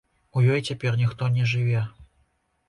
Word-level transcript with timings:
У 0.37 0.41
ёй 0.53 0.63
цяпер 0.69 0.97
ніхто 1.01 1.29
не 1.35 1.45
жыве. 1.53 1.85